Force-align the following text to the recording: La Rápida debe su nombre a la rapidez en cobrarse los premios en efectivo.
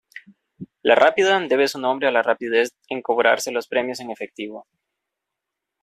La 0.81 0.95
Rápida 0.95 1.39
debe 1.41 1.67
su 1.67 1.77
nombre 1.77 2.07
a 2.07 2.11
la 2.11 2.23
rapidez 2.23 2.71
en 2.89 3.03
cobrarse 3.03 3.51
los 3.51 3.67
premios 3.67 3.99
en 3.99 4.09
efectivo. 4.09 4.65